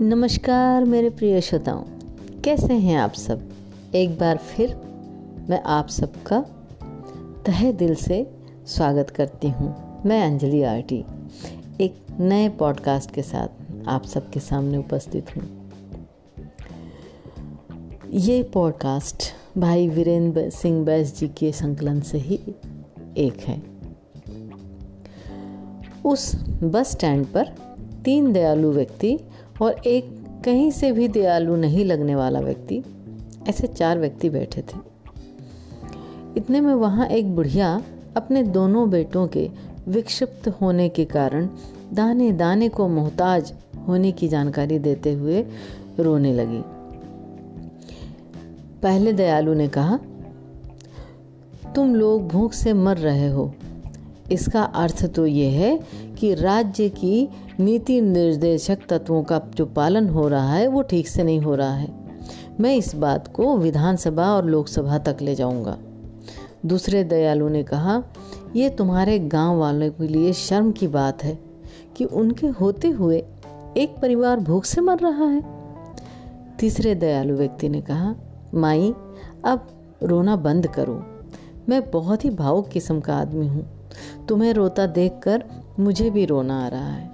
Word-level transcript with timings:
नमस्कार 0.00 0.84
मेरे 0.84 1.10
प्रिय 1.10 1.40
श्रोताओं, 1.40 1.82
कैसे 2.44 2.74
हैं 2.74 2.96
आप 2.96 3.12
सब? 3.12 3.48
एक 3.94 4.18
बार 4.18 4.36
फिर 4.36 4.76
मैं 5.50 5.62
आप 5.62 5.88
सबका 5.88 6.40
तहे 7.46 7.72
दिल 7.72 7.94
से 7.94 8.30
स्वागत 8.66 9.10
करती 9.10 9.48
हूँ। 9.48 10.02
मैं 10.06 10.26
अंजलि 10.26 10.62
आरटी, 10.62 11.04
एक 11.80 12.06
नए 12.20 12.48
पॉडकास्ट 12.48 13.10
के 13.10 13.22
साथ 13.22 13.48
आप 13.88 14.04
सबके 14.04 14.40
सामने 14.40 14.78
उपस्थित 14.78 15.26
हूँ। 15.36 15.70
ये 18.10 18.42
पॉडकास्ट 18.42 19.22
भाई 19.58 19.88
वीरेंद्र 19.88 20.50
सिंह 20.50 20.84
बैस 20.84 21.18
जी 21.18 21.28
के 21.28 21.52
संकलन 21.52 22.00
से 22.00 22.18
ही 22.18 22.40
एक 23.16 23.40
है। 23.40 23.62
उस 26.04 26.48
बस 26.48 26.90
स्टैंड 26.90 27.26
पर 27.26 27.68
तीन 28.04 28.32
दयालु 28.32 28.70
व्यक्ति 28.70 29.18
और 29.62 29.72
एक 29.86 30.24
कहीं 30.44 30.70
से 30.70 30.92
भी 30.92 31.08
दयालु 31.08 31.56
नहीं 31.56 31.84
लगने 31.84 32.14
वाला 32.14 32.40
व्यक्ति, 32.40 32.82
ऐसे 33.48 33.66
चार 33.66 33.98
व्यक्ति 33.98 34.30
बैठे 34.30 34.62
थे। 34.62 34.78
इतने 36.36 36.60
में 36.60 36.74
वहाँ 36.74 37.06
एक 37.06 37.34
बुढ़िया 37.36 37.82
अपने 38.16 38.42
दोनों 38.42 38.90
बेटों 38.90 39.26
के 39.26 39.50
विक्षिप्त 39.88 40.48
होने 40.48 40.88
के 40.88 41.04
कारण 41.04 41.48
दाने 41.92 42.32
दाने 42.32 42.68
को 42.68 42.88
मोहताज 42.88 43.52
होने 43.88 44.12
की 44.12 44.28
जानकारी 44.28 44.78
देते 44.78 45.12
हुए 45.12 45.46
रोने 46.00 46.32
लगी। 46.32 46.62
पहले 48.82 49.12
दयालु 49.12 49.54
ने 49.54 49.68
कहा, 49.68 49.98
तुम 51.74 51.94
लोग 51.94 52.28
भूख 52.28 52.52
से 52.52 52.72
मर 52.72 52.96
रहे 52.96 53.28
हो। 53.28 53.54
इसका 54.32 54.62
अर्थ 54.62 55.06
तो 55.06 55.26
ये 55.26 55.46
है 55.46 55.80
कि 56.18 56.34
राज्य 56.34 56.88
की 56.88 57.28
नीति 57.60 58.00
निर्देशक 58.00 58.78
तत्वों 58.88 59.22
का 59.22 59.40
जो 59.54 59.66
पालन 59.66 60.08
हो 60.08 60.28
रहा 60.28 60.52
है, 60.52 60.66
वो 60.66 60.82
ठीक 60.82 61.08
से 61.08 61.22
नहीं 61.22 61.40
हो 61.40 61.54
रहा 61.54 61.74
है। 61.74 61.88
मैं 62.60 62.76
इस 62.76 62.94
बात 62.94 63.28
को 63.28 63.56
विधानसभा 63.56 64.32
और 64.34 64.44
लोकसभा 64.44 64.98
तक 64.98 65.16
ले 65.22 65.34
जाऊँगा। 65.34 65.78
दूसरे 66.66 67.04
दयालु 67.04 67.48
ने 67.48 67.62
कहा, 67.62 68.02
ये 68.56 68.70
तुम्हारे 68.70 69.18
गाँव 69.18 69.58
वालों 69.58 69.90
के 69.90 70.08
लिए 70.08 70.32
शर्म 70.32 70.72
की 70.72 70.88
बात 70.88 71.24
है 71.24 71.38
कि 71.96 72.04
उनके 72.04 72.46
होते 72.46 72.88
हुए 72.88 73.24
एक 73.76 73.96
परिवार 74.02 74.40
भूख 74.40 74.64
से 74.64 74.80
मर 74.80 74.98
रहा 74.98 75.24
है। 75.24 75.42
तीसरे 76.58 76.94
दयालु 76.94 77.34
व्यक्ति 77.34 77.68
ने 77.68 77.80
कहा, 77.80 78.14
माई, 78.54 78.94
अब 79.44 79.68
रोना 80.02 80.36
बंद 80.36 80.66
करो। 80.66 81.04
मैं 81.68 81.90
बहुत 81.90 82.24
ही 82.24 82.30
भावुक 82.30 82.68
किस्म 82.68 83.00
का 83.00 83.16
आदमी 83.16 83.46
हूँ। 83.46 83.77
तुम्हें 84.28 84.52
रोता 84.52 84.86
देखकर 84.86 85.44
मुझे 85.78 86.10
भी 86.10 86.24
रोना 86.24 86.64
आ 86.64 86.68
रहा 86.68 86.90
है। 86.92 87.10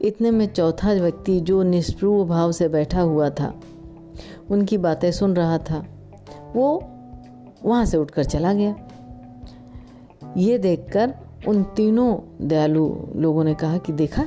इतने 0.00 0.30
में 0.30 0.46
चौथा 0.46 0.92
व्यक्ति 0.92 1.40
जो 1.40 1.62
निष्प्रूव 1.62 2.28
भाव 2.28 2.52
से 2.52 2.68
बैठा 2.68 3.00
हुआ 3.00 3.30
था, 3.30 3.54
उनकी 4.50 4.76
बातें 4.78 5.12
सुन 5.12 5.34
रहा 5.34 5.58
था, 5.58 5.84
वो 6.54 6.84
वहाँ 7.64 7.84
से 7.84 7.96
उठकर 7.96 8.24
चला 8.24 8.52
गया। 8.52 8.74
ये 10.36 10.58
देखकर 10.58 11.14
उन 11.48 11.62
तीनों 11.62 12.16
दयालु 12.48 12.96
लोगों 13.16 13.44
ने 13.44 13.54
कहा 13.54 13.78
कि 13.78 13.92
देखा, 13.92 14.24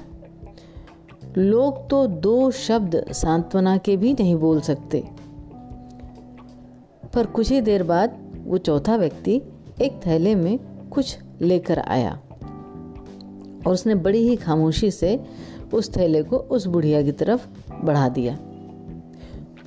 लोग 1.38 1.90
तो 1.90 2.08
दो 2.08 2.52
शब्द 2.52 3.06
सांत्वना 3.12 3.78
के 3.78 3.98
भी 3.98 4.14
नहीं 4.14 4.36
बोल 4.36 4.62
सकते। 4.62 5.04
पर 7.14 7.26
कुछ 7.26 7.52
ही 7.52 7.62
देर 7.62 7.84
बाद 7.84 8.18
वो 8.46 8.58
चौथा 8.58 8.96
व्यक्ति 8.96 9.42
एक 9.82 10.00
थैले 10.06 10.36
में 10.36 10.58
कुछ 10.96 11.18
लेकर 11.42 11.80
आया 11.80 12.20
और 13.68 13.74
उसने 13.74 13.96
बड़ी 13.96 14.28
ही 14.28 14.36
खामोशी 14.36 14.92
से 14.92 15.26
उस 15.74 15.98
थैले 15.98 16.24
को 16.24 16.38
उस 16.38 16.66
बुढ़िया 16.66 17.04
की 17.04 17.12
तरफ़ 17.12 17.48
बढ़ा 17.84 18.10
दिया। 18.10 18.38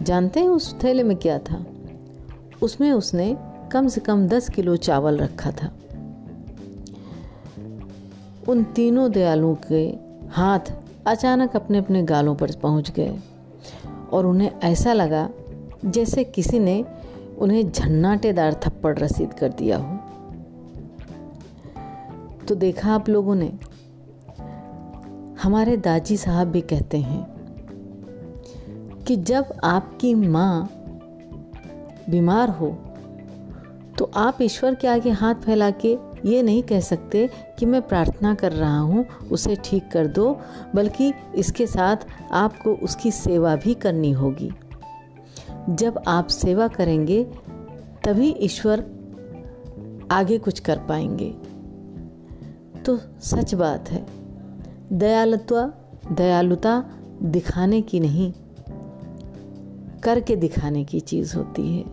जानते 0.03 0.41
हैं 0.41 0.49
उस 0.49 0.77
थैले 0.85 1.03
में 1.03 1.17
क्या 1.17 1.39
था? 1.39 1.65
उसमें 2.63 2.93
उसने 2.93 3.37
कम 3.73 3.89
से 3.89 4.01
कम 4.01 4.27
दस 4.27 4.51
किलो 4.51 4.77
चावल 4.77 5.17
रखा 5.17 5.51
था। 5.51 5.73
उन 8.49 8.65
तीनों 8.65 9.13
दयालुओं 9.13 9.57
के 9.73 9.97
हाथ 10.31 10.61
अचानक 11.07 11.57
अपने 11.57 11.79
अपने 11.79 12.03
गालों 12.03 12.35
पर 12.35 12.51
पहुँच 12.57 12.91
गए 12.91 13.19
और 14.13 14.27
उन्हें 14.27 14.53
ऐसा 14.65 14.93
लगा 14.93 15.31
जैसे 15.85 16.25
किसी 16.25 16.59
ने 16.59 16.85
उन्हें 17.39 17.73
झन्नाटेदार 17.73 18.55
थप्पड़ 18.55 18.99
रसीद 18.99 19.33
कर 19.33 19.49
दिया 19.49 19.79
हो। 19.79 19.98
तो 22.49 22.55
देखा 22.55 22.95
आप 22.95 23.09
लोगों 23.09 23.35
ने? 23.35 23.53
हमारे 25.43 25.77
दाजी 25.77 26.17
साहब 26.17 26.49
भी 26.49 26.61
कहते 26.61 26.99
हैं 26.99 27.25
कि 29.07 29.17
जब 29.17 29.45
आपकी 29.65 30.15
माँ 30.15 30.71
बीमार 32.11 32.51
हो 32.51 32.79
तो 33.99 34.11
आप 34.17 34.43
ईश्वर 34.43 34.75
के 34.75 34.89
आगे 34.89 35.11
हाथ 35.11 35.35
फैला 35.35 35.71
के 35.71 35.99
ये 36.25 36.43
नहीं 36.43 36.63
कह 36.63 36.81
सकते 36.81 37.31
कि 37.59 37.67
मैं 37.67 37.83
प्रार्थना 37.83 38.35
कर 38.35 38.53
रहा 38.53 38.79
हूँ, 38.79 39.07
उसे 39.33 39.57
ठीक 39.65 39.91
कर 39.93 40.07
दो, 40.07 40.41
बल्कि 40.75 41.13
इसके 41.35 41.67
साथ 41.67 41.97
आपको 42.33 42.75
उसकी 42.75 43.11
सेवा 43.11 43.57
भी 43.57 43.75
करनी 43.75 44.13
होगी। 44.13 44.51
जब 45.71 46.03
आप 46.09 46.27
सेवा 46.27 46.69
करेंगे, 46.69 47.25
तभी 48.05 48.31
ईश्वर 48.31 48.85
आगे 50.11 50.39
कुछ 50.39 50.61
कर 50.61 50.79
पाएँगे। 50.79 51.35
तो 52.89 52.99
सच 53.23 53.55
बात 53.55 53.91
है। 53.91 54.07
दयालुता 54.93 55.73
दयालुता 56.13 56.91
दिखाने 57.23 57.81
की 57.83 58.01
नहीं, 58.01 58.33
करके 60.03 60.37
दिखाने 60.37 60.85
की 60.85 61.01
चीज़ 61.01 61.37
होती 61.37 61.79
है। 61.79 61.85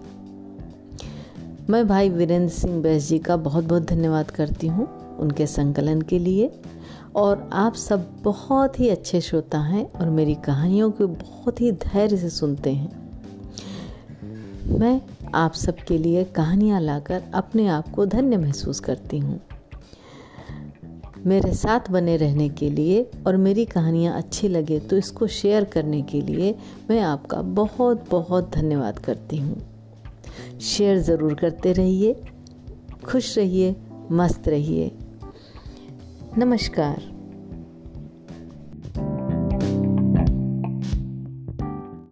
मैं 1.70 1.88
भाई 1.88 2.10
वीरेंद्र 2.10 2.54
सिंह 2.54 2.82
बैस 2.82 3.08
जी 3.10 3.20
का 3.20 3.38
बहुत 3.38 3.64
बहुत 3.64 3.86
धन्यवाद 3.86 4.32
करती 4.32 4.68
हूँ 4.68 4.88
उनके 5.18 5.48
संकलन 5.48 6.02
के 6.02 6.20
लिए। 6.20 6.52
और 7.16 7.50
आप 7.54 7.74
सब 7.74 8.08
बहुत 8.22 8.80
ही 8.80 8.90
अच्छे 8.90 9.22
श्रोता 9.22 9.60
हैं 9.60 9.92
और 9.92 10.10
मेरी 10.10 10.36
कहानियों 10.36 10.92
को 10.92 11.08
बहुत 11.08 11.62
ही 11.62 11.72
धैर्य 11.72 12.18
से 12.18 12.30
सुनते 12.30 12.72
हैं। 12.72 12.92
मैं 14.80 15.02
आप 15.36 15.54
सबके 15.54 15.98
लिए 15.98 16.24
कहानियाँ 16.24 16.82
लाकर 16.82 17.24
अपने 17.34 17.68
आप 17.68 17.90
को 17.90 18.06
धन्य 18.06 18.38
महसूस 18.38 18.80
करती 18.80 19.20
हूँ। 19.20 19.40
मेरे 21.28 21.54
साथ 21.54 21.80
बने 21.92 22.18
रहने 22.18 22.50
के 22.50 22.70
लिए 22.70 23.12
और 23.28 23.38
मेरी 23.38 23.66
कहानियाँ 23.66 24.18
अच्छी 24.18 24.48
लगे 24.48 24.80
तो 24.80 24.98
इसको 24.98 25.28
शेयर 25.28 25.64
करने 25.64 26.02
के 26.02 26.22
लिए 26.22 26.56
मैं 26.90 27.02
आपका 27.02 27.42
बहुत 27.42 28.10
बहुत 28.12 28.52
धन्यवाद 28.56 29.00
करती 29.00 29.38
हूँ। 29.38 29.58
शेयर 30.62 31.00
ज़रूर 31.00 31.34
करते 31.34 31.74
रहिए, 31.74 32.24
खुश 33.06 33.38
रहिए, 33.38 33.76
मस्त 34.12 34.48
रहिए। 34.48 34.92
नमस्कार। 36.38 37.15